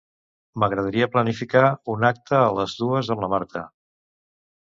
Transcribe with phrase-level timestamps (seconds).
[0.61, 1.61] M'agradaria planificar
[1.95, 3.63] un acte a les dues amb la Marta.